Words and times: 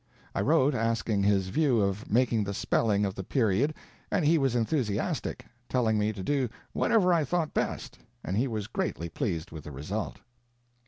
I 0.33 0.41
wrote 0.41 0.73
asking 0.73 1.21
his 1.21 1.49
view 1.49 1.79
of 1.79 2.09
making 2.09 2.43
the 2.43 2.55
spelling 2.55 3.05
of 3.05 3.13
the 3.13 3.23
period 3.23 3.75
and 4.09 4.25
he 4.25 4.39
was 4.39 4.55
enthusiastic 4.55 5.45
telling 5.69 5.99
me 5.99 6.11
to 6.11 6.23
do 6.23 6.49
whatever 6.73 7.13
I 7.13 7.23
thought 7.23 7.53
best 7.53 7.99
and 8.23 8.35
he 8.35 8.47
was 8.47 8.65
greatly 8.65 9.09
pleased 9.09 9.51
with 9.51 9.63
the 9.63 9.71
result." 9.71 10.17